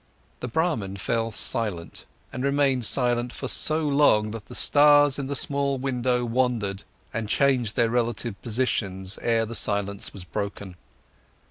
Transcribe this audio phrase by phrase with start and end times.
[0.39, 5.35] The Brahman fell silent, and remained silent for so long that the stars in the
[5.35, 6.81] small window wandered
[7.13, 10.75] and changed their relative positions, 'ere the silence was broken.